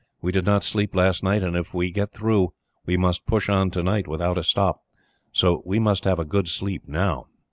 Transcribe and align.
We 0.19 0.31
did 0.31 0.45
not 0.45 0.63
sleep 0.63 0.95
last 0.95 1.21
night, 1.21 1.43
and 1.43 1.55
if 1.55 1.75
we 1.75 1.91
get 1.91 2.11
through, 2.11 2.53
we 2.87 2.97
must 2.97 3.27
push 3.27 3.49
on 3.49 3.69
tonight 3.69 4.07
without 4.07 4.35
a 4.39 4.43
stop, 4.43 4.81
so 5.31 5.61
we 5.63 5.77
must 5.77 6.05
have 6.05 6.17
a 6.17 6.25
good 6.25 6.47
sleep, 6.47 6.87
now." 6.87 7.27